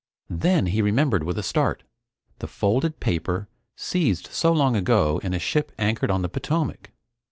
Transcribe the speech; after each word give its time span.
Then 0.31 0.65
he 0.65 0.81
remembered 0.81 1.21
with 1.23 1.37
a 1.37 1.43
start 1.43 1.83
the 2.39 2.47
folded 2.47 2.99
paper 2.99 3.47
seized 3.75 4.25
so 4.31 4.51
long 4.51 4.75
ago 4.75 5.19
in 5.21 5.31
a 5.35 5.37
ship 5.37 5.71
anchored 5.77 6.09
on 6.09 6.23
the 6.23 6.27
Potomac. 6.27 6.89